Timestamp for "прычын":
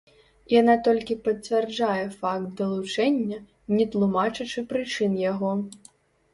4.75-5.23